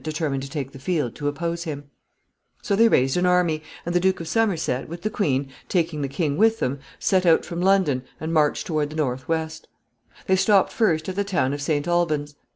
[0.01, 1.15] ]So
[2.75, 6.37] they raised an army, and the Duke of Somerset, with the queen, taking the king
[6.37, 9.67] with them, set out from London and marched toward the northwest.
[10.25, 11.87] They stopped first at the town of St.
[11.87, 12.33] Alban's.